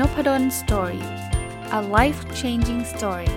[0.00, 1.04] Noppadol Story
[1.78, 3.30] a life changing story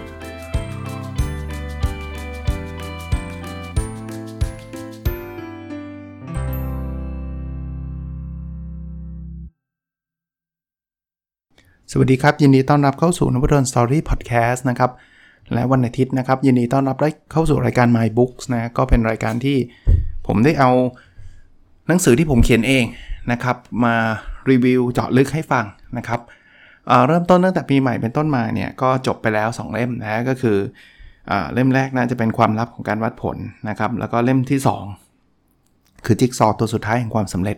[11.91, 14.91] สวัสดีครับ ยินดีต้อนรับเข้าสู่นพดล Story Podcast นะครับ
[15.53, 19.57] และวันอาทิตย์นะครับ ยินดีต้อนรับได้เข้าสู่รายการ My Books นะก็เป็นรายการที่
[20.27, 20.71] ผมได้เอา
[21.87, 22.85] หนังสือที่ผมเขียนเอง
[23.31, 23.95] นะครับ มา
[24.49, 25.65] รีวิวเจาะลึกให้ฟัง
[25.99, 26.21] นะครับ
[27.07, 30.57] เริ่มต้นตั้งแต่ปีใหม่เป็นต้นมาเนี่ยก็จบไปแล้ว 2 เล่มนะก็คือ
[31.31, 33.37] อเล่มแรกน่าจะเป็นความลับของการวัดผล
[33.69, 34.59] นะครับ แล้วก็เล่มที่
[35.33, 37.57] 2 คือจิ๊กซอตัวสุดท้ายแห่งความสำเร็จ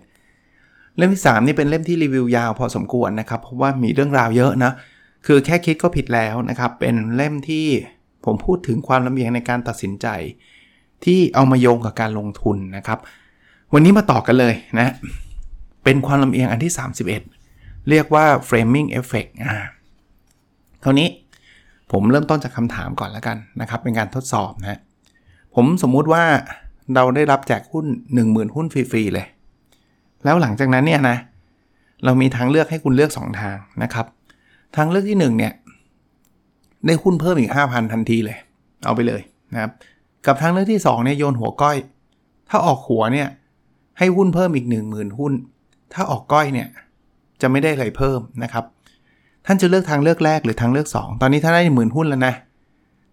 [0.98, 4.72] เล่มที่ 3 นี่เป็นเล่มที่รีวิวยาวพอสมควรนะครับ เพราะว่ามีเรื่องราวเยอะนะ
[5.25, 7.66] คือแค่คิดก็ผิดแล้วนะครับ เป็นเล่มที่
[8.25, 10.08] ผมพูดถึงความลำเอียงในการตัดสินใจ
[11.05, 13.00] ที่เอามาโยงกับการลงทุนนะครับ
[13.73, 14.94] วันนี้มาต่อกันเลยนะ
[15.83, 16.73] เป็นความลำเอียงอันที่
[17.09, 17.41] 31
[17.89, 19.55] เรียกว่า framing effect อ่า
[20.83, 21.09] คราวนี้
[21.91, 24.79] ผมเริ่มต้นจากคำถามก่อนแล้วกันนะครับ เป็นการทดสอบนะ
[25.55, 26.23] ผมสมมุติว่า
[26.95, 27.85] เราได้รับแจกหุ้น
[28.21, 29.25] 10,000 หุ้นฟรีๆเลย
[30.23, 31.17] แล้วหลังจากนั้นเนี่ยนะ
[32.05, 34.05] เรามีทางเลือกให้คุณเลือก 2 ทางนะครับ
[34.75, 35.53] ทางเลือกที่ 1 เนี่ย
[36.85, 38.37] ได้หุ้นเพิ่มอีก 5,000 ทันทีเลย
[38.85, 39.21] เอาไปเลย
[39.53, 39.71] นะครับ
[40.25, 41.77] กับทางเลือกที่ 2 เนี่ยโยนหัวก้อย
[42.49, 43.27] ถ้าออกหัวเนี่ย
[43.97, 45.33] ให้หุ้นเพิ่มอีก 10,000 หุ้น
[45.93, 46.67] ถ้าออกก้อยเนี่ย
[47.42, 48.66] จะไม่ได้อะไรเพิ่มนะครับ
[49.45, 52.33] ท่านจะเลือกทางเลือกแรกหรือทางเลือก 2 ตอนนี้ท่านได้หมื่นหุ้นแล้วนะ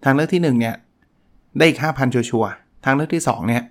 [0.05, 0.75] ทางเลือกที่1เนี่ย
[1.59, 2.51] ได้อีกห้าพันชัวร์
[2.85, 3.63] ทางเลือกที่2เนี่ย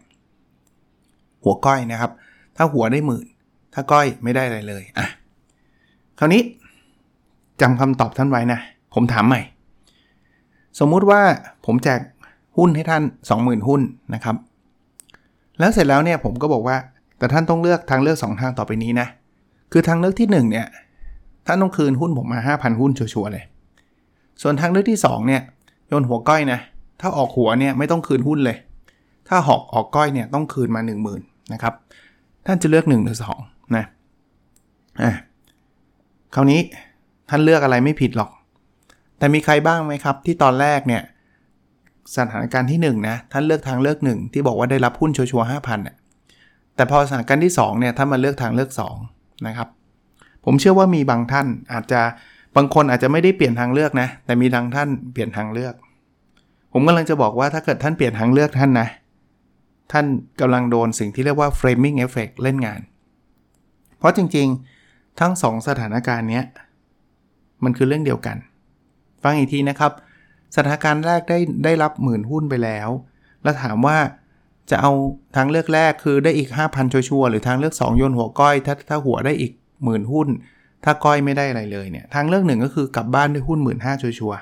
[1.44, 2.11] หัวก้อยนะครับ
[2.58, 3.25] ถ้าหัวได้หมื่น
[3.73, 5.08] ถ้าก้อยไม่ได้อะไรเลยอะ
[6.19, 6.41] คราวนี้
[7.61, 8.59] จำคำตอบท่านไว้นะ
[8.94, 9.42] ผมถามใหม่
[10.80, 11.21] สมมุติว่า
[11.66, 11.99] ผมแจก
[12.58, 13.03] หุ้นให้ท่าน
[13.36, 13.81] 20,000 หุ้น
[14.14, 14.36] นะครับ
[15.59, 16.77] แล้วเสร็จแล้วเนี่ยผมก็บอกว่า
[17.17, 19.08] แต่ท่านต้องเลือกทางเลือก 2 ทางต่อไปนี้นะ
[19.71, 20.67] คือทางเลือกที่1เนี่ย
[21.45, 23.43] ท่านต้องคืนหุ้นผมมา 5,000 หุ้นชัวร์เลย
[24.42, 25.42] ส่วนทางเลือกที่ 2 เนี่ย
[25.87, 26.59] โยนหัวก้อยนะ
[27.02, 28.58] ถ้าออกหัวเนี่ยไม่ต้องคืนหุ้นเลย
[29.27, 30.81] ถ้าหอกออกก้อยเนี่ยต้องคืนมา
[31.15, 31.17] 10,000
[31.53, 31.73] นะครับ
[32.45, 33.86] ท่านจะเลือก 1 หรือ 2 นะ
[35.02, 35.11] อะ
[36.36, 36.59] คราวนี้
[37.30, 38.31] ท่านเลือกอะไรไม่ผิดหรอก
[39.17, 41.02] แต่มีใครบ้างไหมครับ ที่ตอนแรกเนี่ย
[42.17, 45.80] สถานการณ์ที่1นะท่านเลือกทางเลือก 1 ที่บอกว่าได้รับหุ้นชัวร์ห้าพัน
[46.75, 49.17] แต่พอสถานการณ์ที่2เนี่ยท่านมาเลือกทางเลือก 2
[49.48, 49.67] นะครับ
[50.45, 52.02] ผมเชื่อว่ามีบางท่านอาจจะ
[52.55, 55.73] บางคนอาจจะไม่ได้เปลี่ยนทางเลือกนะ แต่มีบางท่านเปลี่ยนทางเลือก
[56.73, 58.87] ผมกำลังจะบอกว่าถ้าเกิดท่านเปลี่ยนทางเลือกท่านนะ
[59.92, 60.05] ท่าน
[60.39, 62.81] กำลังโดนสิ่งที่เรียกว่า framing effect เล่นงาน
[63.98, 66.42] เพราะจริงๆ ทั้ง 2 สถานการณ์นี้
[67.64, 68.37] มันคือเรื่องเดียวกัน
[69.23, 69.92] ฟังอีกทีนะครับ
[70.55, 72.89] สถานการณ์แรกได้ได้รับหมื่นหุ้นไปแล้ว
[73.43, 73.98] แล้วถามว่า
[74.70, 74.92] จะเอา
[75.36, 79.52] ทางเลือกแรกคือได้อีก 5,000 ชัวร์หรือทางเลือก 2 โยนหัวก้อย ถ้าถ้าหัวได้อีก
[79.83, 80.28] หมื่นหุ้น
[80.83, 83.78] ถ้าก้อยไม่ได้อะไรเลยเนี่ยทางเลือกหนึ่งก็คือกลับบ้านด้วยหุ้น 1 5ื่น
[84.20, 84.39] ชัวร์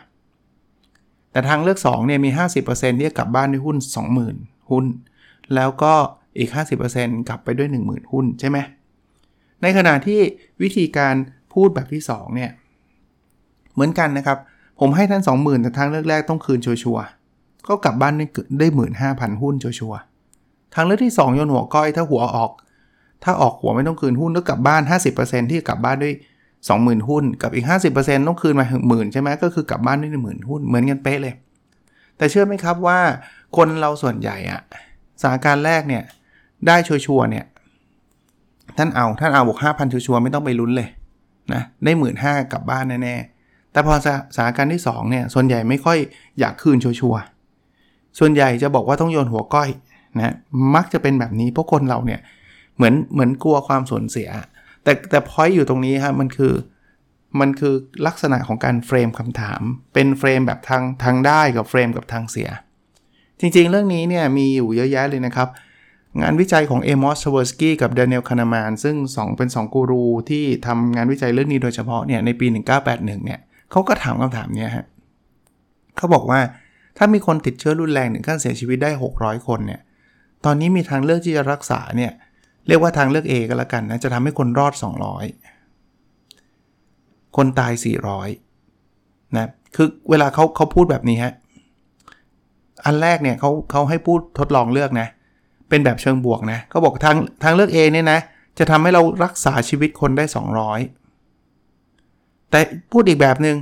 [1.31, 2.29] แต่ทางเลือก2เนี่ยมี
[2.65, 3.77] 50%ที่จะกลับบ้านด้วยหุ้น
[4.23, 4.85] 20,000 หุ้น
[5.55, 5.93] แล้วก็
[6.37, 6.49] อีก
[6.87, 8.57] 50%กลับไปด้วย 10,000 หุ้นใช่ไหม
[9.61, 10.19] ในขณะที่
[10.61, 11.15] วิธีการ
[11.53, 12.51] พูดแบบที่2เนี่ย
[13.73, 14.37] เหมือนกันนะครับ
[14.79, 17.05] ผมให้ท่าน 20,000 แต่ทางเลือกแรกต้องคืนชัวร์
[17.67, 18.25] ก็กลับบ้านได้
[18.59, 19.99] ได้หมื่นห้าพันหุ้นชัวร์
[20.75, 22.51] ทางเลือกที่ 2 โยนหัวก้อยถ้าหัวออก
[23.23, 24.81] ถ้าออกหัวไม่ต้องคืนหุ้นแล้วกลับบ้าน
[25.15, 26.13] 50%ที่กลับบ้านด้วย
[26.61, 27.65] 20,000 หุ้น กับอีก
[27.95, 31.33] 50%ต้องคืนมาหมื่นใช่ไหมก็คือกลับบ้านด้วยหมื่นหุ้นเหมือนกันเป๊ะเลย
[32.17, 32.99] แต่เชื่อไหมครับว่า
[33.57, 34.61] คนเราส่วนใหญ่อะ
[35.21, 36.03] สถานการณ์แรกเนี่ย
[36.67, 37.45] ได้ชัวร์เนี่ย
[38.77, 40.89] ท่านเอาท่านเอาบวก5,000 ชัวร์ไม่ต้องไปลุ้นเลย
[41.53, 43.93] นะได้หมื่นห้ากลับบ้านแน่ๆแต่พอ
[44.35, 45.97] สถานการณ์ที่2เนี่ยส่วนใหญ่ไม่ค่อย
[46.39, 47.21] อยากคืนชัวร์
[48.19, 49.69] ส่วนใหญ่จะบอกว่าต้องโยนหัวก้อย
[50.17, 50.35] นะ
[50.75, 52.19] มักจะเป็นแบบนี้เพราะคนเราเนี่ย
[52.75, 54.29] เหมือนเหมือนกลัวความสูญเสีย
[54.83, 56.53] แต่แต่พอยอยู่ตรงนี้ครับมันคือ
[57.39, 57.73] มันคือ
[58.07, 59.61] ลักษณะของการ frame คำถาม
[59.93, 62.49] เป็น frame แบบทางทางได้กับ frame กับทางเสีย
[63.39, 65.49] จริงๆ เรื่องนี้เนี่ยมีอยู่เยอะแยะเลยนะครับ
[66.21, 72.47] งานวิจัยของ Amos Tversky กับ Daniel Kahneman ซึ่ง 2 เป็น 2 กูรูที่ทำงานวิจัยเรื่องนี้โดยเฉพาะเนี่ยในปี
[72.81, 73.39] 1981 เนี่ย
[73.71, 74.85] เขาก็ถามคำถามนี้ฮะ
[75.97, 76.39] เขาบอกว่า
[76.97, 79.81] ถ้ามีคนติดเชื้อรุนแรงถึงขั้นเสียชีวิตได้ 600 คนเนี่ย
[80.45, 82.11] ตอนนี้มีทางเลือกที่จะรักษาเนี่ย
[82.67, 84.73] เรียกว่าทางเลือก A ก็แล้วกันนะจะทำให้คนรอด
[85.85, 87.73] 200 คนตาย
[88.53, 91.33] 400นะคือเวลาเขาเขาพูดแบบนี้ฮะ
[92.85, 95.07] อันแรกเนี่ยเขาเขาให้พูดทดลองเลือกนะ
[95.69, 98.19] เป็นแบบเชิงบวกนะเขาบอกทางทางเลือก A เนี่ยนะ
[98.59, 100.25] จะทำให้เรารักษาชีวิตคนได้
[101.37, 102.59] 200 แต่
[102.91, 103.57] พูดอีกแบบหนึง่ง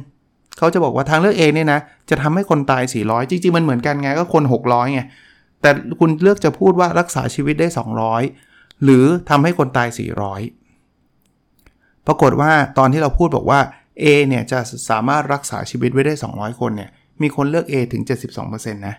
[0.57, 1.79] เขาจะบอกว่าทางเลือก A เนี่ยนะ
[2.09, 5.01] จะทำให้คนตาย 400 จริงๆมันเหมือนกันไงก็คน 600ไง
[5.63, 7.67] แต่คุณเลือกจะพูดว่ารักษาชีวิตได้
[8.25, 9.87] 200 หรือทำให้คนตาย
[10.93, 13.59] 400 ปรากฏว่าตอนที่เราพูดบอกว่า
[14.03, 16.89] A เนี่ยจะสามารถรักษาชีวิตไว้ได้ 200 คนเนี่ย
[17.21, 18.03] มีคนเลือก A ถึง
[18.39, 18.95] 72%นะ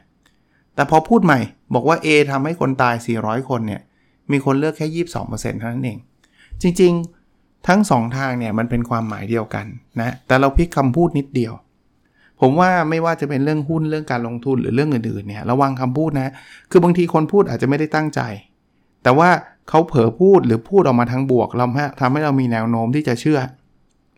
[0.74, 1.40] แต่พอพูดใหม่
[1.74, 3.80] บอกว่า A ทำให้คนตาย 400 คนเนี่ย
[4.32, 5.98] มีคนเลือกแค่ 22%เท่านั้นเอง
[6.62, 9.66] จริงๆ ทั้ง 2 ทางเนี่ยมันเป็นความหมายเดียวกัน
[10.00, 11.52] นะแต่เราพลิกคำพูดนิดเดียว
[12.40, 16.32] ผมว่าไม่ว่าจะเป็นเรื่องหุ้นเรื่องการลงทุนหรือเรื่องอื่นๆเนี่ยระวังคำพูดนะ
[16.70, 18.20] คือบางทีคนพูดอาจจะไม่ได้ตั้งใจ
[19.02, 19.28] แต่ว่า
[19.68, 21.66] เขาเผลอพูดหรือพูดออกมาทางบวกเรา
[22.00, 23.40] ทำให้เรามีแนวโน้มที่จะเชื่อ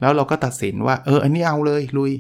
[0.01, 2.13] แล้วเราก็ตัดสินว่าเอออันนี้เอาเลยลุย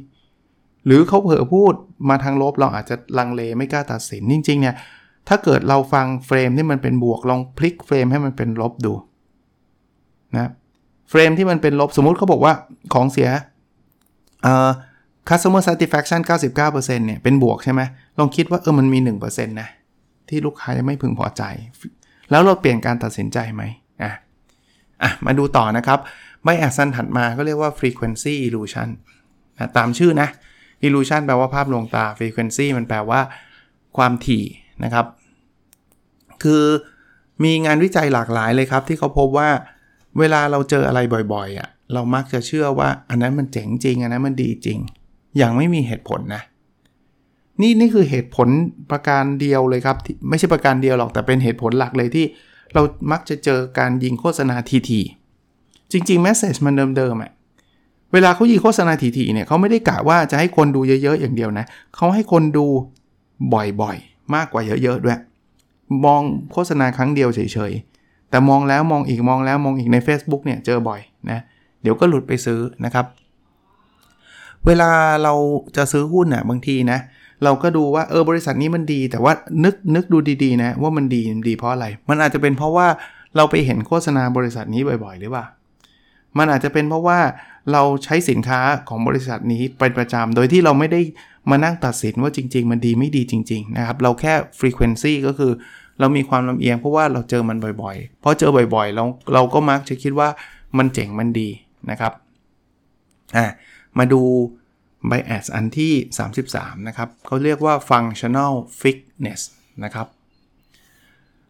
[0.87, 1.75] หรือเขาเผลอพูด
[2.08, 4.75] มาทางลบเราอาจจะลังเลไม่กล้าตัดสินจริงๆเนี่ย
[5.28, 8.93] ถ้าเกิดเราฟัง frame ที่มันเป็นบวกลองพลิก frame ให้มันเป็นลบดู
[10.37, 10.50] นะ
[11.10, 12.54] frame ที่มันเป็นลบสมมุติเขาบอกว่า
[12.94, 13.28] ของเสีย
[14.43, 14.70] เอ่อ
[15.28, 16.20] customer satisfaction
[16.58, 16.62] 99%
[17.06, 17.82] เนี่ยเป็นบวกใช่ไหม
[18.19, 19.69] ลองคิดว่าเออมันมี 1%นะ
[20.28, 21.43] ที่ลูกค้ายังไม่พึงพอใจ
[22.31, 23.62] แล้วเราเปลี่ยนการตัดสินใจไหม
[24.02, 24.12] อะ
[25.02, 25.99] อะมาดูต่อนะครับ
[26.44, 28.88] bias อันถัดมาก็เรียกว่า frequency illusion
[29.58, 30.28] นะตามชื่อนะ
[30.87, 33.20] illusion แปลว่าภาพลวงตา frequency มันแปลว่า
[33.96, 34.44] ความถี่
[34.84, 35.06] นะครับ
[36.43, 36.64] คือ
[37.44, 39.49] มีงานวิจัยหลากหลายเลยครับ ที่เขาพบว่า
[40.19, 41.00] เวลาเราเจออะไร
[41.32, 44.79] บ่อยๆอะเรามักจะเชื่อว่าอันนั้นมันเจ๋งจริง อันนั้นมันดีจริง
[45.36, 46.42] อย่างไม่มีเหตุผลนะ
[47.60, 48.48] นี่นี่คือเหตุผล
[48.90, 49.96] ประการเดียวเลยครับ
[50.28, 52.26] ไม่ใช่ประการเดียวหรอกแต่เป็นเหตุผลหลักเลยที่
[52.74, 54.56] เรามักจะเจอการยิงโฆษณา
[54.90, 57.32] ทีๆจริงๆแมสเซจมันเดิมๆอะ
[58.12, 61.64] เวลาเขายิงโฆษณาทีๆเนี่ยเขาไม่ได้กะว่าจะให้คนดูเยอะๆ อย่างเดียวนะ
[61.96, 62.66] เขาให้คนดู
[63.82, 65.18] บ่อยๆ มากกว่าเยอะๆ ด้วย
[66.04, 66.22] มอง
[66.52, 67.40] โฆษณาครั้งเดียวเฉ
[67.70, 71.00] ยๆ แต่มองแล้วมองอีกมองแล้วมองอีกใน Facebook เนี่ยเจอบ่อย
[71.30, 71.40] นะ
[71.82, 73.06] เดี๋ยวก็หลุดไปซื้อนะครับ
[74.66, 74.90] เวลา
[75.22, 75.34] เรา
[75.76, 76.98] จะซื้อหุ้นน่ะบางทีนะ
[77.44, 79.32] เราก็ดูว่าเออบริษัทนี้มันดี แต่ว่า
[79.64, 82.86] นึกนึกดูดีๆนะว่ามันดีมันดีเพราะอะไร มันอาจจะเป็นเพราะว่า
[83.36, 85.44] เราไปเห็นโฆษณาบริษัทนี้บ่อยๆ หรือเปล่า
[86.38, 87.18] มันอาจจะเป็นเพราะว่า
[87.72, 91.00] เราใช้สินค้าของบริษัทนี้เป็นประจำ โดยที่เราไม่ได้
[91.50, 95.52] มานั่งตัดสินว่าจริง ๆ มันดีไม่ดีจริง ๆ นะครับ เราแค่ frequency ก็คือ
[96.00, 99.04] เรามีความลำเอียงเพราะว่าเราเจอมันบ่อยๆ เพราะเจอบ่อยๆ เรา
[99.34, 100.28] เราก็มักจะคิดว่า
[100.78, 101.48] มันเจ๋งมันดี
[101.90, 102.12] นะครับ
[103.36, 103.46] อะ
[103.98, 104.22] มาดู
[105.10, 105.93] bias อันที่
[106.40, 109.40] 33 นะครับเขาเรียกว่า functional fitness
[109.84, 110.06] นะครับ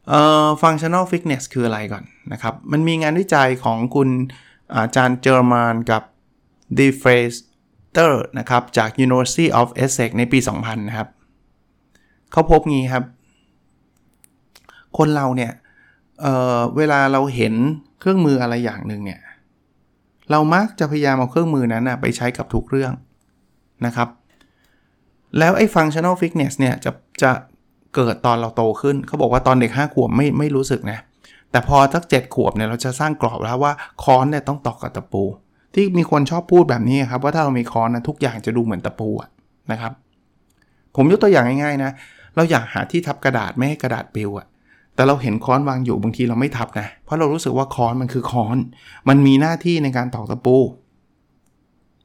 [0.08, 4.08] เอ่อ functional fitness คืออะไรก่อนนะครับ มันมีงานวิจัยของคุณ
[4.75, 6.02] อาจารย์เจอร์มานกับ
[6.78, 7.32] d e f r a s
[7.96, 11.08] t e r นะครับ จาก University of Essex ในปี 2000 นะครับ
[12.32, 13.04] เขาพบงี้ครับ
[14.98, 15.52] คนเราเนี่ย
[16.20, 17.54] เเวลาเราเห็น
[18.00, 19.20] เครื่องมืออะไรอย่างหนึ่งเนี่ย
[20.31, 22.93] เรามักจะพยายามเอาเครื่องมือนั้นนะไปใช้กับทุกเรื่อง
[23.87, 24.08] นะครับ
[25.38, 26.90] แล้วไอ้ functional fitness เนี่ยจะ
[27.23, 27.31] จะ
[27.94, 30.99] เกิดตอนเราโตขึ้น เขาบอกว่าตอนเด็ก 5 ขวบไม่ไม่รู้สึกนะ
[31.50, 35.23] แต่พอสักเจ็ดขวบเนี่ยเราจะสร้างกรอบแล้วว่าค้อนเนี่ยต้องตอกกับตะปู
[35.75, 39.08] ที่มีคนชอบพูดแบบนี้ครับว่าถ้าเรามีค้อนนะทุกอย่างจะดูเหมือนตะปู
[39.72, 39.93] นะครับ
[40.96, 41.90] ผมยกตัวอย่างง่ายๆนะ
[42.37, 44.46] เราอยากหาที่ทับกระดาษไม่ให้กระดาษปลิวอะ
[44.96, 48.56] แต่เราเห็นค้อนวางอยู่บางทีเราไม่ทับนะ เพราะเรารู้สึกว่าค้อนมันคือค้อน
[49.08, 50.56] มันมีหน้าที่ในการตอกตะปู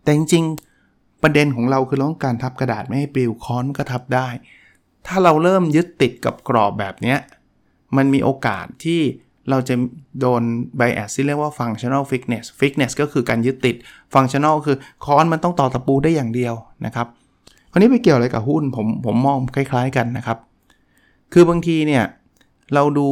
[0.03, 4.27] แต่จริงๆ ประเด็นของเราคือเราต้องการทับกระดาษไม่ให้ปลิวค้อนก็ทับได้
[5.07, 7.15] ถ้าเราเริ่มยึดติดกับกรอบแบบนี้
[7.97, 9.01] มันมีโอกาสที่
[9.49, 9.75] เราจะ
[10.19, 10.41] โดน
[10.79, 13.75] bias ที่เรียกว่า functional fitness fitness ก็คือการยึดติด
[14.13, 16.53] functional คือค้อนมันต้องต่อตะปูได้อย่างเดียว
[16.85, 17.07] นะครับ
[17.71, 20.37] คราวนี้ไปเกี่ยวอะไรกับหุ้นผมผมมองคล้าย ๆกันนะครับ
[21.33, 22.03] คือบางทีเนี่ย
[22.73, 23.07] เราดู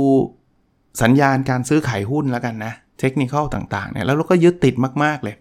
[1.01, 5.35] สัญญาณการซื้อขายหุ้นแล้วกันนะ เทคนิคต่างๆเนี่ยแล้วเราก็ยึดติดมากๆเลย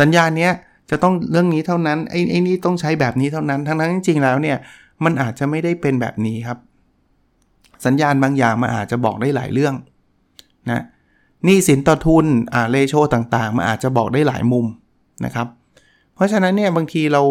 [0.00, 0.52] สัญญาณเนี้ย
[0.90, 4.56] จะต้องเรื่องนี้เท่านั้นไอ้ไอ้นี่ต้องใช้แบบนี้เท่านั้น ทั้งนั้นจริงๆแล้วเนี่ย
[5.04, 6.58] มันอาจจะไม่ได้เป็นแบบนี้ครับ
[7.86, 9.74] สัญญาณบางอย่างมันอาจจะบอกได้หลายเรื่อง
[10.70, 10.82] นะ
[11.48, 14.66] นี่สินต่อทุนอ่าเลโชต่างๆมันอาจจะบอกได้หลายมุม
[15.24, 15.46] นะครับ
[16.14, 17.22] เพราะฉะนั้นเนี่ยบางทีเรา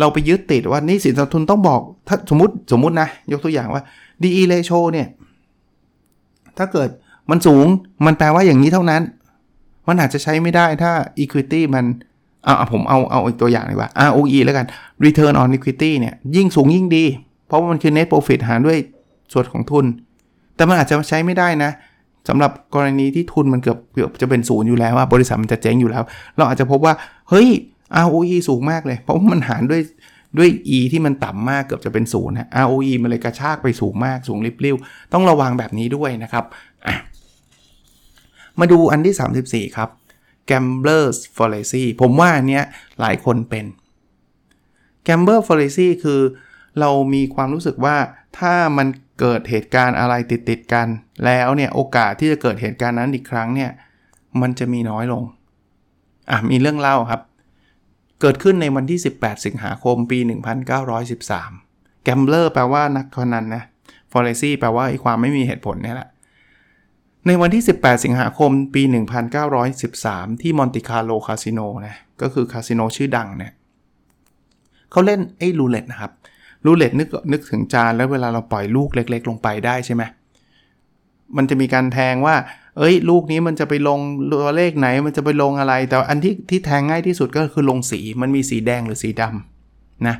[0.00, 3.82] เราไปยึดติดว่านี่สินต่อทุนต้องบอกถ้าสมมติสมมตินะยกตัวอย่างว่า
[4.22, 5.08] DE ratio เนี่ย
[6.58, 6.88] ถ้าเกิด
[7.30, 7.66] มันสูง
[8.06, 9.02] มันแปลว่าอย่างนี้เท่านั้น
[9.88, 11.84] มันอาจจะใช้ไม่ได้ถ้า equity มัน
[12.44, 14.66] เอาผมเอาเอาอีกตัวอย่างดีกว่า ROE แล้วกัน
[15.04, 17.04] return on equity เนี่ย ยิ่งสูงยิ่งดี
[17.46, 18.78] เพราะว่ามันคือ net profit หารด้วย
[19.32, 19.84] ส่วนของทุน
[20.56, 21.70] แต่มันอาจจะใช้ไม่ได้นะ
[22.28, 26.02] สำหรับกรณีที่ทุนมันเกือบเกือบจะเป็นศูนย์อยู่แล้วว่าบริษัทมันจะเจ๊งอยู่แล้ว
[26.36, 26.94] เราอาจจะพบว่า
[27.30, 27.48] เฮ้ย
[28.04, 29.80] ROE สูงมากเลย เพราะว่ามันหารด้วย
[30.38, 34.76] ด้วย e ที่มันต่ำมากเกือบจะเป็นศูนย์นะ ROE มันเลยกระชากไปสูงมากสูงริบลิ่ว
[35.12, 36.44] ต้องระวังแบบนี้ด้วยนะครับ
[38.60, 39.88] มาดูอันที่ 34 ครับ
[40.50, 42.64] Gambler's Fallacy ผมว่าอันเนี้ย
[43.00, 43.64] หลายคนเป็น
[45.06, 46.20] Gamblers Fallacy คือ
[46.80, 47.96] เรามีความรู้สึกว่า
[48.38, 48.88] ถ้ามัน
[49.20, 50.86] เกิดเหตุการณ์อะไรติดติดกัน
[51.24, 53.70] แล้วเนี่ยโอกาสที่จะเกิดเหตุการณ์นั้นอีกครั้งเนี่ย
[54.40, 55.22] มันจะมีน้อยลง
[56.30, 57.20] อะมีเรื่องเล่าครับ
[58.20, 60.18] เกิดขึ้นในวันที่ 18 สิงหาคมปี
[61.32, 63.62] 1913 gambler แปลว่านักพนันนะ
[64.12, 66.08] fallacy แปลว่าไอ้ความไม่มีเหตุผลนี่แหละ
[67.26, 68.82] ในวันที่ 18 สิงหาคมปี
[69.62, 73.52] 1913 ที่มอนติคาร์โลคาสิโนนะก็คือคาสิโนชื่อดังเนี่ย
[74.90, 76.12] เขาเล่นไอ้รูเล็ตนะครับ
[76.66, 80.02] รูเล็ตนึกนึกถึงจานแล้วเวลาเราปล่อยลูกเล็ก ๆ ลงไปได้ใช่ไหม
[81.36, 82.34] มันจะมีการแทงว่า
[82.78, 84.00] เอ้ย ลูกนี้มันจะไปลง
[84.32, 90.16] ตัวเลขไหนมันจะไปลงอะไร แต่อันที่ที่แทงง่ายที่สุดก็คือลงสีมันมีสีแดงหรือสีดำนะ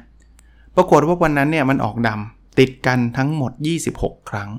[0.76, 3.52] ปรากฏว่าวันนั้นเนี่ยมันออกดำติดกันทั้งหมด
[3.92, 4.50] 26 ครั้ง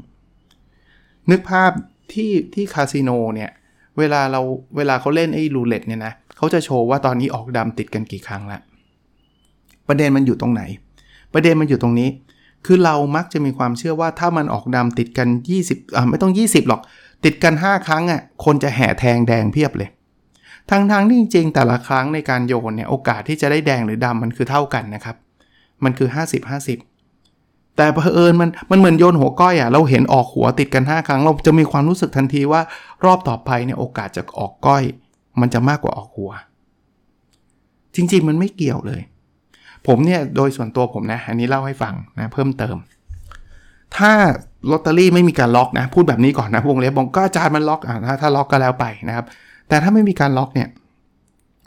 [1.29, 1.71] นึกภาพ
[2.13, 3.49] ที่ที่คาสิโนเนี่ย
[3.97, 4.41] เวลาเรา
[4.77, 8.59] เวลาเขาเล่นไอ้รูเล็ตเนี่ยนะเขาจะโชว์ว่าตอนนี้ออกดำติดกันกี่ครั้งละ
[9.87, 10.61] ประเด็นมันอยู่ตรงไหน
[11.33, 12.09] ประเด็นมันอยู่ตรงนี้
[12.65, 15.27] คือเรามักจะมีความเชื่อว่าถ้ามันออกดำติดกัน
[15.63, 16.81] 20อ่าไม่ต้อง 20 หรอก
[17.23, 19.89] ติดกัน 5 ครั้งอะคนจะแห่แทงแดงเพียบเลย
[20.69, 25.15] ทั้งทางที่จริงๆ แต่ละครั้งในการโยนเนี่ยโอกาสที่จะได้แดงหรือดำมันคือเท่ากันนะครับ
[25.83, 26.51] มันคือ 50
[27.11, 32.61] 50 แต่เผอิญมันมันเหมือนโยนหัวก้อยอะเราเห็นออกหัวติดกัน 5 ครั้ง เราจะมีความรู้สึกทันทีว่า
[33.05, 34.83] รอบต่อไปเนี่ยโอกาสจะออกก้อย
[35.41, 36.31] มันจะมากกว่าออกหัว
[37.95, 39.01] จริงๆ มันไม่เกี่ยวเลย
[39.87, 42.77] ผมเนี่ยโดยส่วนตัวผมนะอันนี้เล่าให้ฟังนะเพิ่มเติม
[43.97, 44.11] ถ้า
[44.69, 49.25] ลอตเตอรี่ไม่มีการล็อกนะ พูดแบบนี้ก่อนนะวงเล็บบอกก็อาจารย์มันล็อกอ่าถ้าถ้าล็อกก็แล้วไปนะครับ
[49.67, 50.67] แต่ถ้าไม่มีการล็อกเนี่ย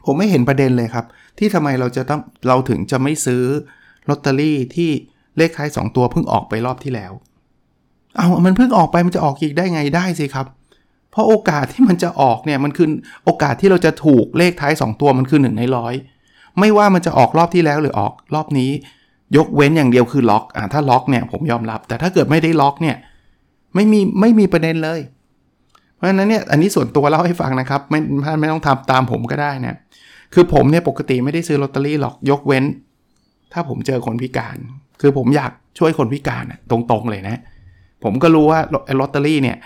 [0.06, 1.04] ผมไม่เห็นประเด็นเลยครับ
[1.38, 3.42] ที่ทำไมเราจะต้องเราถึงจะไม่ซื้อ
[4.08, 4.90] ลอตเตอรี่ที่
[5.36, 7.12] เลขท้าย 2 ตัวเพิ่งออกไปรอบที่แล้ว
[8.16, 10.46] เอามันเพิ่งออกไปมันจะออกอีกได้ไงได้สิครับ
[11.10, 12.88] เพราะโอกาสที่มันจะออกเนี่ยมันคือ
[13.24, 15.94] โอกาสที่เราจะถูกเลขท้าย 2 ตัวมันคือ1ในร้อย
[16.60, 18.70] ไม่ว่ามันจะออกรอบที่แล้วหรือออกรอบนี้
[19.36, 22.96] ยกเว้นอย่างเดียวคือล็อกอ่าถ้าล็อกเนี่ยผมยอมรับ แต่ถ้าเกิดไม่ได้ล็อกเนี่ย
[23.74, 25.00] ไม่มีไม่มีประเด็นเลย
[25.96, 28.00] เพราะฉะนั้นเนี่ยอันนี้ส่วนตัวเล่าให้ฟังนะครับ ไม่
[28.40, 29.76] ไม่ต้องทำตามผมก็ได้นะ
[30.34, 32.64] คือผมเนี่ยปกติไม่ได้ซื้อลอตเตอรี่หรอกยกเว้น
[33.52, 34.56] ถ้าผมเจอคนพิการ
[35.00, 37.40] คือผมอยากช่วยคนพิการตรงๆเลยนะ
[38.04, 38.60] ผมก็รู้ว่า
[39.00, 39.56] ลอตเตอรี่เนี่ย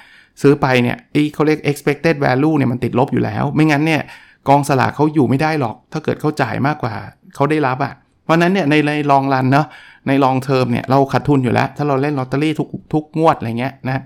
[0.42, 0.96] ซื้อไปเนี่ย
[1.34, 4.02] เขาเรียก expected value เนี่ยมันติดลบอยู่แล้ว ไม่งั้นเนี่ย
[4.48, 6.94] กองสลากเขาอยู่ไม่ได้หรอก ถ้าเกิดเขาจ่ายมากกว่า
[7.34, 7.94] เขาได้รับอะ่ะ
[8.28, 9.66] เพราะนั้นเนี่ยในในลองรันเนาะ
[10.06, 14.02] ในลองเทอมเนี่ยเราขาดทุนอยู่แล้ว ถ้าเราเล่นลอตเตอรี่ทุกทุกงวดอะไรเงี้ยนะ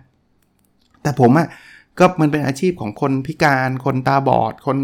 [1.03, 1.47] แต่ผมอะ่ะ
[1.99, 4.77] ก็มันเป็นอาชีพของคนพิการคนตาบอด คน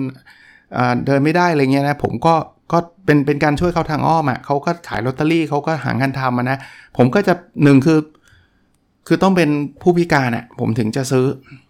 [1.06, 2.34] เดินไม่ได้อะไรเงี้ยนะผมก็
[2.72, 6.58] ก็เป็นเป็นการช่วยเขาทางอ้อมอะ่ะเขาก็ขายลอตเตอรี่เขาก็หางานทำมานะ
[6.96, 7.98] ผมก็จะหนึ่งคือ
[9.06, 9.50] คือต้องเป็น
[9.82, 11.26] ผู้พิการอะ่ะผมถึงจะซื้อ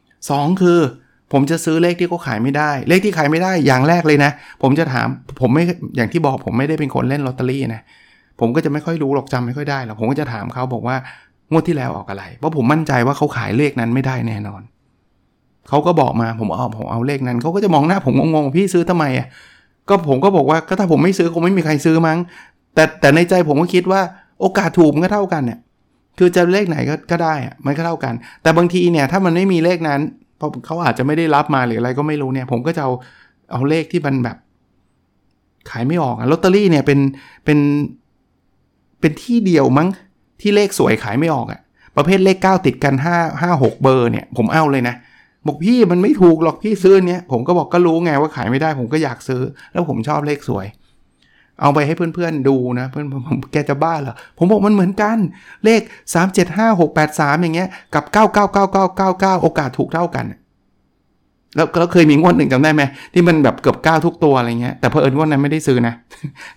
[0.09, 0.81] 2 คือ
[1.33, 4.31] ผมจะซื้อเลขที่เขาขายไม่ได้ เลขที่ขายไม่ได้อย่างแรกเลยนะ
[4.63, 5.07] ผมจะถาม
[5.41, 5.63] ผมไม่
[5.97, 7.83] อย่างที่บอกผมไม่ได้เป็นคนเล่นลอตเตอรี่นะ
[8.41, 10.97] ผมก็จะไม่ค่อยรู้หรอกจำไม่ค่อยได้หรอกผมก็จะถามเขาบอกว่า
[11.51, 14.63] งวดที่แล้วออกอะไร เพราะผมมั่นใจว่าเขาขายเลขนั้นไม่ได้แน่นอน
[15.69, 19.27] เขาก็บอกมาผมเอาผมเอาเลขนั้นเขาก็จะมองหน้าผมงงๆพี่ซื้อทำไมอะ
[19.89, 22.19] ก็ผมก็บอกว่าก็ถ้าผมไม่ซื้อคงไม่มีใครซื้อมั้ง
[22.75, 24.01] แต่แต่ในใจผมก็คิดว่า
[24.41, 25.59] โอกาสถูกมันก็เท่ากันเนี่ย
[26.19, 30.01] คือจะเลขไหนก็ก็ได้อะมันก็เท่ากัน แต่บางทีเนี่ยถ้ามันไม่มีเลขนั้น
[30.39, 32.93] เพราะเขาอาจจะไม่ได้รับมาหรืออะไรก็ไม่รู้เนี่ย ผมก็จะเอา
[33.53, 34.37] เอาเลขที่มันแบบ
[35.71, 36.99] ขายไม่ออกอะลอตเตอรี่เนี่ยเป็น
[37.45, 37.59] เป็น
[39.01, 39.89] เป็นที่เดียวมั้ง
[40.41, 41.61] ที่เลขสวยขายไม่ออกอะ
[41.97, 44.95] ประเภทเลข 9 ติดกัน 5 5 6 เบอร์เนี่ย ผมเอาเลยนะ
[45.47, 49.43] บอกพี่มันไม่ถูกหรอกพี่ซื้อเนี้ยผมก็บอกก็รู้ไงว่าขายไม่ได้ ผมก็อยากซื้อ
[49.73, 50.67] แล้วผมชอบเลขสวย
[51.61, 55.19] เอาไปให้เพื่อนๆดูนะ เพื่อนผมแกจะบ้าเหรอ ผมบอกมันเหมือนกัน
[55.65, 55.81] เลข
[56.15, 58.67] 3 7 5 6 8 3 อย่างเงี้ย กับ 9 9 9 9
[59.01, 60.27] 9 9 โอกาสถูกเท่ากัน
[61.57, 62.83] แล้วก็เคยมีงวดหนึ่งจำได้ไหม
[63.15, 65.95] ที่มันแบบเกือบ 9 ทุกตัวอะไรเงี้ย แต่เพอเอิญงวดนั้นไม่ได้ซื้อนะ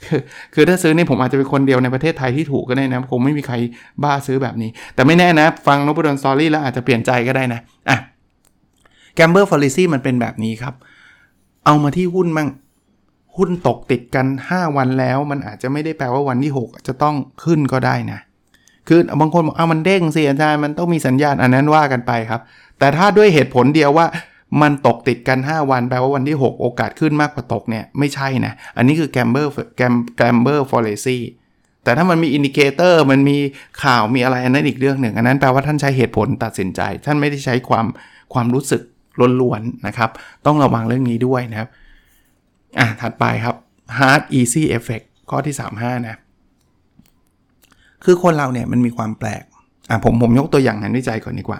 [0.03, 0.19] คือ
[0.53, 3.55] คือถ้าซื้อนี่ผมอาจจะเป็นคนเดียวในประเทศไทยที่ถูกก็ได้นะ คงไม่มีใคร
[4.03, 7.97] บ้าซื้อแบบนี้ แต่ไม่แน่นะ ฟังนบดอนสตอรี่แล้วอาจจะเปลี่ยนใจก็ได้นะ อะ
[9.15, 10.73] gambler's fallacy มันเป็นแบบนี้ครับ
[11.65, 12.47] เอามาที่หุ้นมั่ง
[13.37, 18.19] หุ้นตกติดกัน 5 วันแล้ว มันอาจจะไม่ได้แปลว่าวันที่ 6 จะต้องขึ้นก็ได้นะ
[18.87, 22.41] คือบางคนบอกเอามันเด้งสิอาจารย์มันต้องมีสัญญาณอันนั้นว่ากันไปครับ
[22.79, 24.07] แต่ถ้าด้วยเหตุผลเดียวว่า
[24.61, 31.23] มันตกติดกัน 5 วันแปลว่าวันที่ 6 โอกาสขึ้นมากกว่าตกเนี่ยไม่ใช่นะ อันนี้คือ gambler gam gambler's fallacy
[31.83, 33.37] แต่ถ้ามันมี indicator มันมี
[33.83, 37.85] ข่าวมีอะไรอันนั้นอีกเรื่องหนึ่ง อันนั้นแปลว่าท่านใช้เหตุผลตัดสินใจ ท่านไม่ได้ใช้ความ
[38.33, 38.81] ความรู้สึก
[39.41, 40.09] ล้วนๆนะครับ
[40.45, 41.69] ต้องระวังเรื่องนี้ด้วยนะครับ
[42.79, 43.55] อะถัดไปครับ
[43.97, 46.17] hard easy effect ข้อที่ 35 นะ
[48.03, 49.43] คือคนเราเนี่ยมันมีความแปลก
[49.89, 51.59] อะผมผมยกตัวอย่างงานวิจัยก่อนดีกว่า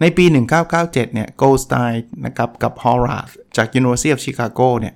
[0.00, 0.24] ในปี
[0.64, 1.94] 1997 เนี่ย Goldstein
[2.26, 4.94] นะครับกับ Horvath จาก University of Chicago เนี่ย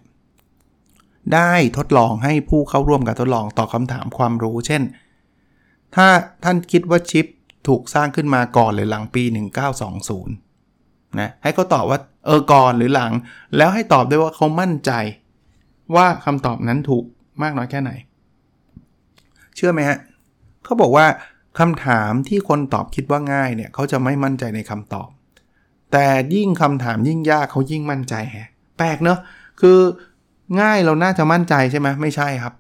[1.35, 4.83] ได้ทดลองให้ผู้เข้าร่วมการทดลองตอบคำถามความรู้ เช่น
[5.95, 6.07] ถ้า
[6.45, 7.27] ท่านคิดว่าชิป
[7.69, 9.23] ถูกสร้างขึ้นมาก่อนหรือหลังปี
[9.83, 13.13] 1920นะให้เขาตอบว่าเออก่อนหรือหลัง
[13.57, 14.93] แล้วให้ตอบด้วยว่าเขามั่นใจ
[15.95, 17.05] ว่าคำตอบนั้นถูก
[17.43, 17.91] มากน้อยแค่ไหน
[19.57, 19.99] เชื่อไหมฮะ
[20.65, 21.07] เขาบอกว่า
[21.59, 25.09] คำถามที่คนตอบคิดว่าง่ายเนี่ยเขาจะไม่มั่นใจในคำตอบ
[25.93, 28.49] แต่ยิ่งคำถามยิ่งยากเขายิ่งมั่นใจฮะ
[28.79, 29.19] แปลกเนอะ
[29.61, 29.79] คือ
[30.61, 32.55] ง่ายเราน่าจะมั่นใจใช่ไหมไม่ใช่ครับ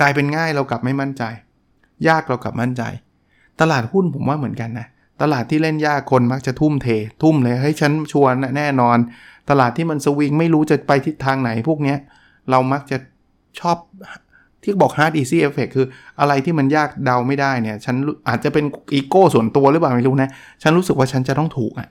[0.00, 1.22] กลายเป็นง่ายเรากลับไม่มั่นใจ
[2.08, 2.82] ยากเรากลับมั่นใจ
[3.60, 4.86] ตลาดหุ้นผมว่าเหมือนกันนะ
[5.22, 6.88] ตลาดที่เล่นยากคนมักจะทุ่มเท
[7.22, 8.98] ทุ่มเลยให้ฉันชวนแน่นอน
[9.50, 11.98] ตลาดที่มันสวิงไม่รู้จะไปทิศทางไหนพวกเนี้ย
[12.50, 12.96] เรามักจะ
[13.60, 13.76] ชอบ
[14.62, 15.86] ที่บอก hard easy effect คือ
[16.20, 17.96] อะไรที่มันยากเดาไม่ได้เนี่ย ฉัน
[18.28, 20.28] อาจจะเป็นอีโก้ส่วนตัวหรือเปล่าไม่รู้นะ
[20.62, 21.88] ฉันรู้สึกว่าฉันจะต้องถูกอะ่ะ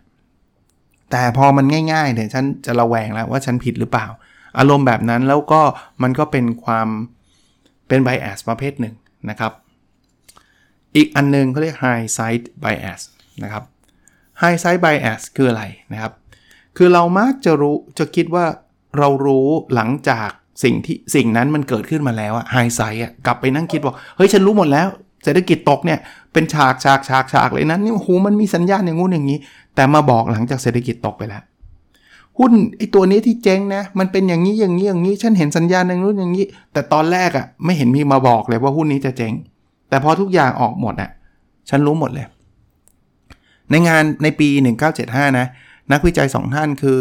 [1.12, 4.08] แต่พอมันง่ายๆเนี่ยฉันจะระแวงแล้วว่าฉันผิดหรือเปล่า
[4.58, 5.62] อารมณ์แบบนั้นแล้วก็
[6.03, 6.88] มันก็เป็นความ
[7.88, 8.96] เป็น bias ประเภทหนึ่ง
[9.29, 9.51] นะครับ
[10.96, 13.01] อีกอันนึงเขาเรียก high side bias
[13.43, 13.63] นะครับ
[14.41, 16.13] high side bias คืออะไรนะครับ
[16.77, 18.46] คือเรามักจะรู้จะคิดว่า
[18.98, 20.29] เรารู้หลังจาก
[20.63, 24.88] สิ่งที่สิ่งนั้นมันเกิดขึ้นมาแล้วอะไฮไซต์อะกลับไปนั่งคิดบอกเฮ้ยฉันรู้หมดแล้ว
[25.24, 26.00] เศรษฐกิจตกเนี่ย
[26.34, 29.38] เป็นฉากฉากฉากฉากเลยนั้นนี่โอ้โหมันมีสัญญาณอย่างงู้นอย่างนี้
[29.75, 31.43] แต่มาบอกหลังจากเศรษฐกิจตกไปแล้ว
[32.38, 39.34] หุ้นไอตัวนี้ที่เจ๊งนะ มันเป็นอย่างนี้อย่างนี้อย่างนี้ ฉันเห็นสัญญาณอย่างนู้นอย่างนี้ แต่ตอนแรกอะไม่เห็นมีมาบอกเลยว่าหุ้นนี้จะเจ๊ง
[39.89, 41.10] แต่พอทุกอย่างออกหมดอะ
[41.70, 42.25] ฉันรู้หมดเลย
[43.70, 44.50] ในงานในปี
[44.93, 45.48] 1975 นะ
[45.91, 47.00] นักวิจัย 2 ท่านคือ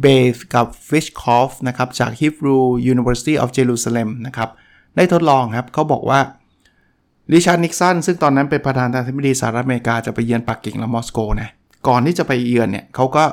[0.00, 4.50] เบฟกับฟิชคอฟนะครับจาก Hebrew University of Jerusalem นะครับ
[4.96, 6.20] ได้ทดลองครับเขาบอกว่า
[7.32, 11.48] ริชาร์ดนิกสันซึ่งตอนนั้นเป็นประธานาธิบดีสหรัฐอเมริกาจะไปเยือนปักกิ่งและมอสโกนะ
[11.88, 13.24] ก่อนที่จะไปเยือนเนี่ยเขาก็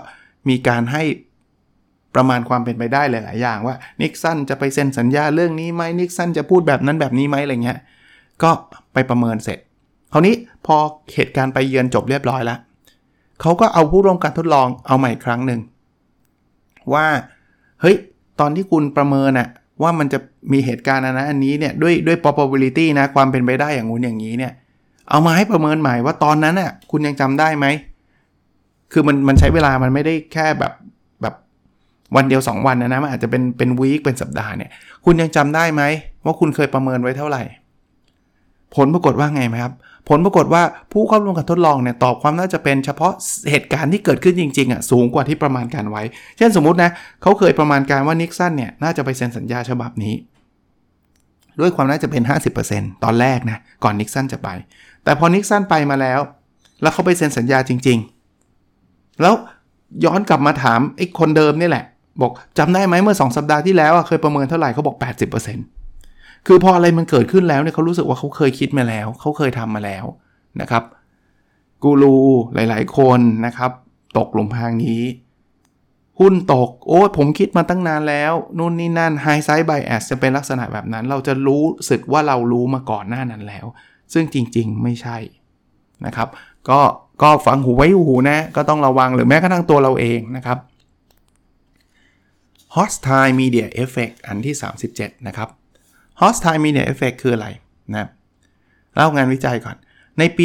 [0.50, 1.04] มีการให้
[2.16, 7.80] ประมาณความเป็นไปได้หลาย ๆ อย่างว่านิกสันจะไปเซ็นสัญญาเรื่องนี้ไหมนิกสันจะพูดแบบนั้นแบบนี้ไหมอะไรเงี้ย
[8.44, 8.50] ก็
[8.94, 9.60] ไปประเมินเสร็จ
[10.14, 10.76] คราวนี้พอ
[11.14, 12.60] เหตุการณ์ไปเยือนจบเรียบร้อยแล้ว
[13.42, 15.60] เขาก็เอาผู้ร่วมการทดลองเอาใหม่ครั้งหนึ่ง
[16.94, 17.06] ว่า
[17.82, 17.96] เฮ้ย
[18.40, 19.48] ตอนที่คุณประเมินอะ
[19.82, 20.20] ว่ามันจะ
[20.52, 24.54] มีเหตุการณ์อันนั้นอันนี้เนี่ยด้วยด้วย probability นะความเป็นไปได้อย่างงู้นอย่างนี้เนี่ย
[25.10, 27.66] เอามาให้ประเมินใหม่ว่าตอนนั้นอะคุณยังจำได้ไหม
[28.92, 30.74] คือมันมันใช้เวลามันไม่ได้แค่แบบ
[31.22, 31.36] แบบ
[32.16, 34.72] วันเดียว 2 วันนะนะมันอาจจะเป็นเป็นวีคเป็นสัปดาห์เนี่ย
[35.06, 35.84] คุณยังจำได้ไหม
[36.26, 37.44] ว่าคุณเคยประเมินไว้เท่าไหร่
[38.76, 39.74] ผลปรากฏว่าไงไหมครับ
[40.10, 43.14] ผลปรากฏว่าผู้เข้าร่วมการทดลองเนี่ยตอบความน่าจะเป็นเฉพาะ
[43.52, 46.04] เหตุการณ์ที่เกิดขึ้นจริงๆอะสูงกว่าที่ประมาณการไว้
[46.38, 50.14] เช่นสมมตินะเขาเคยประมาณการว่านิกสันเนี่ยน่าจะไปเซ็นสัญญาฉบับนี้
[51.60, 52.24] ด้วยความน่าจะเป็น
[52.64, 54.50] 50%ตอนแรกนะก่อนนิกสันจะไป
[55.04, 56.20] แต่พอนิกสันไปมาแล้ว
[56.82, 57.98] แล้วเขาไปเซ็นสัญญาจริง
[58.60, 59.34] ๆ แล้ว
[60.06, 61.86] ย้อนกลับมาถามไอ้คนเดิมนี่แหละ
[62.22, 64.98] บอกจำได้ไหมเมื่อ 2 สัปดาห์ที่แล้วเคยประเมินเท่าไหร่เขาบอก
[65.40, 65.81] 80%
[66.48, 70.06] คือพออะไรมันเกิดขึ้นแล้วเนี่ยเขารู้สึกว่าเขาเคยคิดมาแล้ว เขาเคยทำมาแล้ว
[70.62, 70.84] นะครับ
[71.84, 72.18] กูรู
[72.54, 73.72] หลาย ๆ คนนะครับ
[74.18, 75.04] ตกหลุมพรางนี้
[76.20, 83.66] หุ้นตก โอ้ผมคิดมาตั้งนานแล้ว นู่นนี่นั่นไฮไซด์ไบแอสจะเป็นลักษณะแบบนั้น เราจะรู้สึกว่าเรารู้มาก่อนหน้านั้นแล้ว
[84.14, 85.18] ซึ่งจริง ๆ ไม่ใช่
[86.06, 86.28] นะครับ
[86.70, 86.80] ก็
[87.22, 90.58] ก็ฟังหูไว้หูนะ ก็ต้องระวังหรือแม้กระทั่งตัวเราเองนะครับ
[92.76, 94.56] Hostile Media Effect อันที่
[94.92, 95.50] 37 นะครับ
[96.22, 97.48] Hostile Media Effect คืออะไร
[97.96, 98.08] นะ
[98.96, 99.78] เล่างานวิจัยก่อน
[100.20, 100.44] ในปี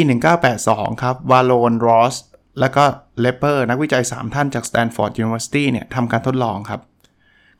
[0.51, 2.15] 1982 ครับ Vallone Ross
[2.59, 2.83] แล้วก็
[3.21, 6.81] Lepper นักวิจัย 3 ท่านจาก Stanford University เนี่ยทำการทดลองครับ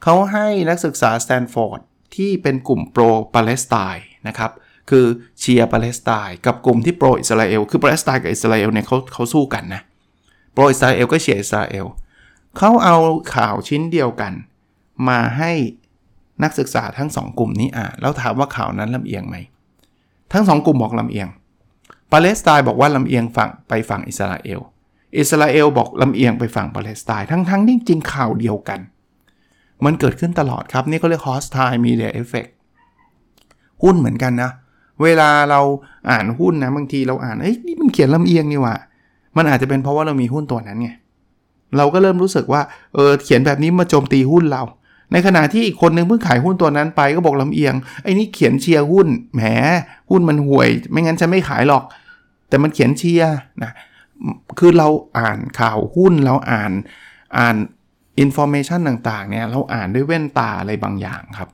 [0.03, 1.79] เขาให้นักศึกษา Stanford
[2.15, 3.03] ที่เป็นกลุ่ม pro
[3.33, 4.51] ปาเลสไตน์นะครับ
[4.89, 5.05] คือ
[5.39, 9.81] เชียร์ปาเลสไตน์กับกลุ่มที่ pro อิสราเอลคือปาเลสไตน์กับอิสราเอลเนี่ยเขาเขาสู้กันนะ
[10.53, 11.85] pro อิสราเอลก็เชียร์อิสราเอล
[12.57, 12.97] เขาเอา
[13.35, 14.33] ข่าวชิ้นเดียวกัน
[15.09, 15.51] มาให้
[16.43, 19.35] นักศึกษาทั้งสองกลุ่มนี้อ่านแล้วถามว่าข่าวนั้นลำเอียงไหม
[20.33, 21.27] ทั้งสองกลุ่มบอกลำเอียง
[22.11, 24.59] ปาเลสไตน์บอกว่าลำเอียงฝั่งไปฝั่งอิสราเอล
[25.17, 28.79] อิสราเอลบอกลำเอียงไปฝั่งปาเลสไตน์ทั้งๆที่จริงข่าวเดียวกัน
[29.85, 32.49] มันเกิดขึ้นตลอดครับ นี่เขาเรียก hostile media effect
[33.83, 34.51] หุ้นเหมือนกันนะ
[35.03, 35.61] เวลาเรา
[36.09, 38.75] อ่านหุ้นนะบางทีเราอ่านเอ้ยนี่มันเขียนลำเอียงนี่ว่ะ
[39.37, 40.89] มันอาจจะเป็นเพราะว่าเรามีหุ้นตัวนั้นไง
[41.77, 42.61] เราก็เริ่มรู้สึกว่า
[42.93, 44.63] เออเขียนแบบนี้มาโจมตีหุ้นเรา
[45.11, 49.41] ในขณะที่อีกคนนึงเพิ่งขายหุ้นตัวนั้นไปก็บอกลำเอียงไอ้นี่เขียนเชียร์หุ้นแหม
[50.09, 51.83] หุ้นมันห่วย ไม่งั้นจะไม่ขายหรอก
[52.49, 53.71] แต่มันเขียนเชียร์นะ
[54.59, 56.71] คือเราอ่านข่าวหุ้นเราอ่าน
[57.37, 57.55] อ่าน
[58.19, 61.49] information ต่างๆเนี่ยเราอ่านด้วยแว่นตาอะไรบางอย่างครับ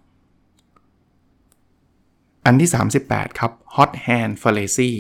[2.45, 2.69] อันที่
[3.05, 4.91] 38 ครับ hot hand fallacy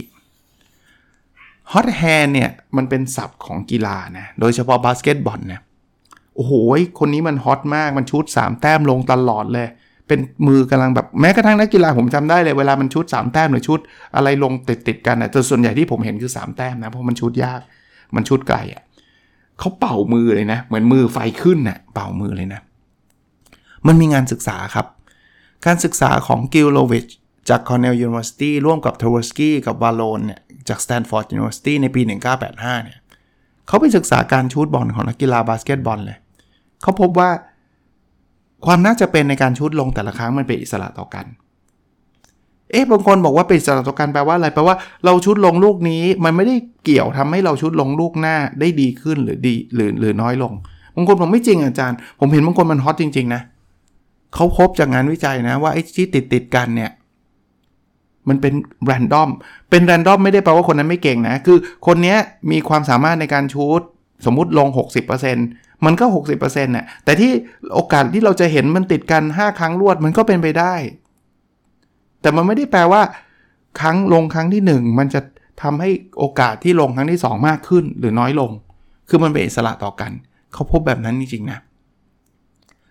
[1.73, 5.61] hot hand เนี่ยมันเป็นศัพท์ของกีฬานะโดยเฉพาะบาสเกตบอลนะ
[6.35, 6.53] โอ้โห
[6.99, 9.67] คนนี้มัน hot มากมันชู้ต 3 แต้มลงตลอดเลย
[10.07, 13.79] เป็นมือกำลังแบบแม้กระทั่งนักกีฬาผมจำได้เลยเวลามันชู้ต 3 แต้มหรือชู้ต
[14.15, 17.61] อะไรลงติดติดกันอะแต่ส่วนใหญ่ที่ผมเห็นคือ 3 แต้มนะเพราะมันชู้ตยาก
[18.15, 18.83] มันชู้ตไกลอะ
[19.59, 22.61] เขาเป่ามือเลยนะ เหมือนมือไฟขึ้นน่ะเป่ามือเลยนะ
[23.87, 24.87] มันมีงานศึกษาครับ
[25.65, 27.05] การศึกษาของ Gilovich
[27.49, 30.11] จาก Cornell University ร่วมกับ t w e r s k y กับ w a l o
[30.17, 32.01] n เนี่ยจาก Stanford University ในปี
[32.43, 32.97] 1985 เนี่ย
[33.67, 36.17] เขาไปศึกษาการชูดบอลของนักกีฬาบาสเกตบอลเลย
[36.83, 37.29] เขาพบว่า
[38.65, 41.25] ความน่าจะเป็นในการชูดลงแต่ละครั้งมันเป็นอิสระต่อกัน
[42.71, 50.53] เอ๊ะบางคนบอกว่าเป็นอิสระต่อกันแปลว่าอะไรแปลว่าเราชุดลงลูกนี้มันไม่ได้เกี่ยวทำให้เราชุดลงลูกหน้าได้ดีขึ้นหรือดีหรือหรือน้อยลง
[50.95, 53.41] บางคนผมไม่จริงอาจารย์ ผมเห็นบางคนมันฮอตจริง ๆ นะ
[54.35, 56.91] เขาพบจากงานวิจัยนะว่าไอ้ที่ติดติดกันเนี่ย
[58.29, 58.53] มันเป็น
[58.85, 59.29] แรนดอม
[59.69, 62.15] เป็นแรนดอมไม่ได้แปลว่าคนนั้นไม่เก่งนะ คือคนนี้
[62.51, 63.81] มีความสามารถในการชูด
[64.25, 64.67] สมมุติลง
[65.17, 67.31] 60% มันก็ 60%น่ะแต่ที่
[67.73, 70.75] โอกาสที่เราจะเห็นมันติดกัน 5 ครั้งรวดมันก็เป็นไปได้
[72.21, 73.01] แต่มันไม่ได้แปลว่า
[73.79, 75.21] ครั้งลงครั้งที่ 1 มันจะ
[75.61, 78.51] ทำให้โอกาสที่ลงครั้งที่ 2 มากขึ้นหรือน้อยลง
[79.09, 80.11] คือมันเป็นอิสระต่อกัน
[80.53, 81.59] เขาพบแบบนั้นจริงๆนะ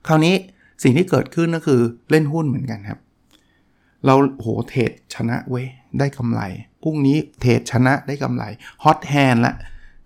[0.06, 0.34] คราวนี้
[0.82, 2.98] สิ่งที่เกิดขึ้นก็คือเล่นหุ้นเหมือนกันครับ
[4.06, 5.66] เราโหเทรดชนะเว้ย
[5.98, 6.40] ได้กำไร
[6.82, 8.44] พรุ่งนี้เทรดชนะได้กำไร
[8.84, 9.54] ฮอตแฮนละ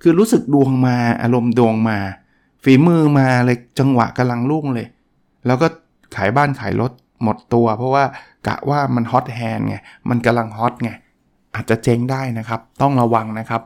[0.03, 1.99] คือรู้สึกดวงมาอารมณ์ดวงมา
[2.69, 4.87] ฝีมือมาเลยจังหวะกำลังรุ่งเลย
[5.47, 5.67] แล้วก็
[6.17, 8.05] ขายบ้านขายรถหมดตัว เพราะว่า
[8.47, 9.77] กะว่ามันฮอตแฮนไง
[10.09, 10.91] มันกำลังฮอตไง
[11.55, 13.63] อาจจะเจ๊งได้นะครับ ต้องระวังนะครับ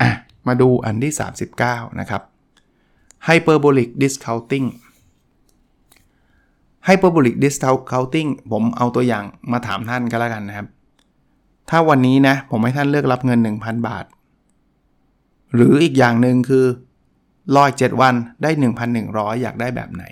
[0.00, 0.10] อะ
[0.46, 1.12] มาดูอันที่
[1.56, 2.22] 39 นะครับ
[3.26, 4.66] hyperbolic discounting
[6.86, 10.66] hyperbolic discounting ผมเอาตัวอย่างมาถามท่านก็แล้วกันนะครับ
[11.70, 14.04] ถ้าวันนี้นะ ผมให้ท่านเลือกรับเงิน 1,000 บาท
[15.54, 16.66] หรืออีกอย่างหนึ่งคือ
[17.56, 18.50] รอย7วันได้
[18.96, 20.04] 1,100 อยากได้แบบไหน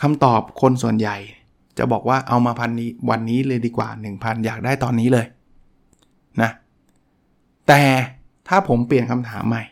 [0.00, 1.16] คำตอบคนส่วนใหญ่
[1.78, 5.26] จะบอกว่าเอามาพันนี้วันนี้เลยดีกว่า 1,000 อยากได้ตอนนี้เลย
[6.42, 6.50] นะ
[7.68, 7.82] แต่
[8.48, 9.62] ถ้าผมเปลี่ยนคำถามใหม่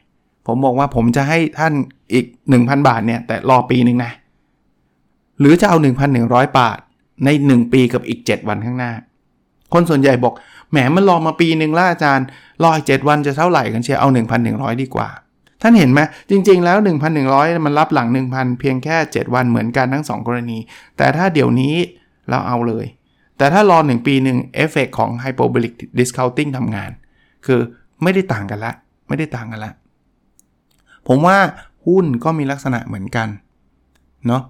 [0.46, 1.72] ผมบอกว่าผมจะให้ท่าน
[2.12, 2.26] อีก
[2.56, 4.12] 1,000 บาทเนี่ย แต่รอปีหนึ่งนะ
[5.40, 5.76] หรือจะเอา
[6.16, 6.78] 1,100 บาท
[7.24, 8.92] ใน 1 ปีกับอีก 7 วันข้างหน้า
[9.72, 10.34] คนส่วนใหญ่บอก
[10.70, 12.26] แหมมันรอมาปีหนึ่งล่าอาจารย์
[12.62, 14.08] รออีก7วันจะเท่าไหร่กันเชียเอา
[14.46, 15.08] 1,100 ดีกว่า
[15.62, 16.78] ท่านเห็นไหมจริง ๆ แล้ว
[17.22, 20.58] 1,100 มันรับหลัง 1,000 เพียงแค่ 7 วันเหมือนกันทั้ง 2 กรณี
[20.96, 21.74] แต่ถ้าเดี๋ยวนี้
[22.30, 22.86] เราเอาเลย
[23.38, 26.90] แต่ถ้ารอ 1 ปีหนึ่งเอฟเฟกของ hyperbolic discounting ทำงาน
[27.46, 27.60] คือ
[28.02, 28.72] ไม่ได้ต่างกันละ
[29.08, 29.72] ไม่ได้ต่างกันละ
[31.08, 31.38] ผมว่า
[31.86, 33.28] หุ้นก็มีลักษณะเหมือนกัน
[34.26, 34.42] เนาะ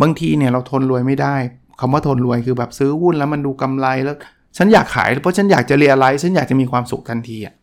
[0.00, 1.36] บางทีเนี่ยเราทนรวยไม่ได้
[1.80, 4.16] คำว่าทนรวยคือแบบซื้อหุ้นแล้วมันดูกำไรแล้ว
[4.56, 7.54] ฉันอยากขายเพราะฉันอยากจะเรียอะไรฉันอยากจะมีความสุขทันทีอะ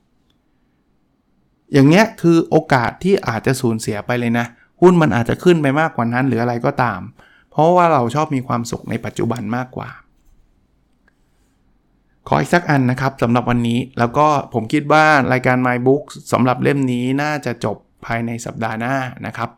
[1.73, 4.45] อย่างเงี้ยคือโอกาสที่อาจจะสูญเสียไปเลยนะ
[4.81, 6.99] หุ้นมันอาจจะขึ้นไปมากกว่านั้นหรืออะไรก็ตาม
[7.51, 9.89] เพราะว่าเราชอบมีความสุขในปัจจุบันมากกว่า
[12.27, 19.49] ขออีกสักอันนะครับสำหรับวันนี้แล้วก็ผมคิดว่ารายการ My Book สำหรับเล่มนี้น่าจะจบภายในสัปดาห์หน้านะครับ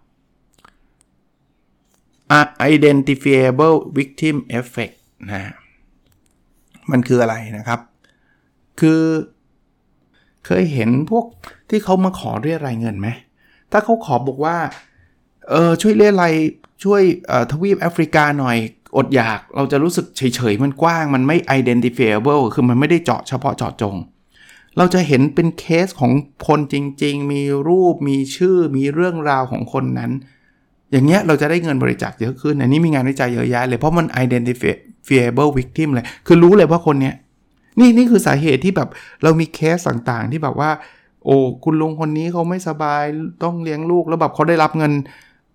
[2.73, 4.95] identifiable victim effect
[5.29, 5.53] นะ
[6.91, 7.79] มันคืออะไรนะครับ
[8.79, 9.01] คือ
[10.45, 11.25] เคยเห็นพวก
[11.71, 13.07] ที่เขามาขอเรียรายเงินไหม
[13.71, 14.57] ถ้าเขาขอบอกว่า
[15.49, 16.33] เออช่วยเรียราย
[16.83, 17.01] ช่วย
[17.51, 18.57] ทวีปแอฟริกาหน่อย
[18.97, 23.95] อดอยากเราจะรู้สึกเฉยๆ มันกว้าง มันไม่ identifiable คือมันไม่ได้เจาะเฉพาะเจาะจง
[24.77, 26.11] เราจะเห็นเป็นเคสของ
[26.47, 30.11] คนจริง ๆ มีรูปมีชื่อมีเรื่องราวของคนนั้น
[30.91, 37.15] อย่างเงี้ยเราจะได้เงินบริจาคเยอะขึ้น อันนี้มีงานวิจัยเยอะแยะเลย เพราะมัน identifiable victim เลย คือรู้เลยว่าคนเนี้ย
[37.79, 38.89] นี่นี่คือสาเหตุที่แบบ
[39.23, 40.69] เรามีเคสต่างๆ ที่แบบว่า
[41.25, 43.03] โอ้คุณลุงคนนี้เขาไม่สบาย
[43.43, 44.91] ต้องเลี้ยงลูกแล้วแบบเขาได้รับเงิน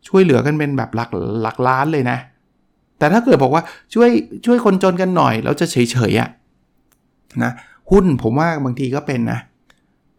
[0.09, 1.11] ช่วยเหลือกันเป็นแบบหลัก
[1.43, 2.19] หลักล้านเลยนะ
[2.99, 3.63] แต่ถ้าเกิดบอกว่า
[3.95, 4.11] ช่วย
[4.47, 5.77] ช่วยคนจนกันหน่อยเราจะเฉ
[6.11, 6.29] ยๆอะ
[7.43, 7.53] นะ
[7.91, 9.39] หุ้นผมว่าบางทีก็เป็นนะ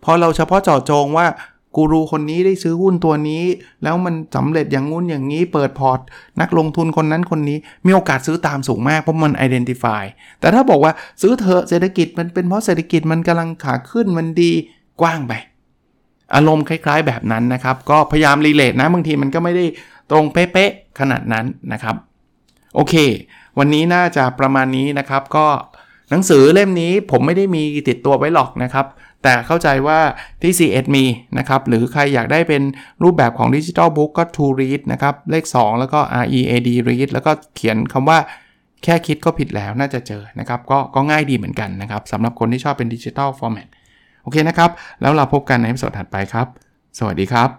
[0.03, 1.27] พอเราเฉพาะเจาะจงว่า
[1.75, 3.43] กูรูคนนี้ได้ซื้อหุ้นตัวนี้
[3.83, 5.99] แล้วมันสำเร็จอย่างงุ้นอย่างนี้เปิดพอร์ต
[6.41, 10.03] นักลงทุนคนนั้นคนนี้มีโอกาสซื้อตามสูงมากเพราะมัน identify
[10.39, 14.51] แต่ถ้าบอกว่าซื้อเถอะเศรษฐกิจมันเป็นเพราะเศรษฐกิจมันกำลังขาขึ้นมันดี
[15.01, 15.33] กว้างไป
[16.35, 19.65] อารมณ์คล้าย ๆ แบบนั้นนะครับ ก็พยายามรีเลทนะบางทีมันก็ไม่ได้
[20.11, 21.95] ตรงเป๊ะๆขนาดนั้นนะครับ
[22.75, 22.95] โอเค
[23.59, 25.45] วันนี้น่าจะประมาณนี้นะครับ ก็
[26.09, 28.85] หนังสือเล่มนี้ผมไม่ได้มีติดตัวไว้หรอกนะครับ
[29.23, 29.99] แต่เข้าใจว่า
[30.41, 31.05] ที่ C1 มี
[31.37, 32.63] นะครับ หรือใครอยากได้เป็น
[33.03, 38.19] รูปแบบของดิจิทัลบุ๊กก็ To Read นะครับ เลข 2 แล้วก็ READ Read แล้วก็เขียนคำว่า
[38.83, 43.67] แค่คิดก็ผิดแล้วน่าจะเจอนะครับ ก็ก็ง่ายดีเหมือนกันนะครับสำหรับคนที่ชอบเป็นดิจิทัลฟอร์แมต
[44.29, 46.47] อเคนะครับ แล้วเราพบกันในสดถัดไปครับ
[46.97, 47.49] สวัสดีครับ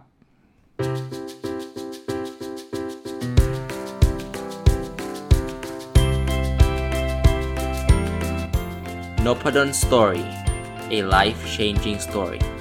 [9.24, 10.24] n o p a d o n Story
[10.96, 12.57] a life changing story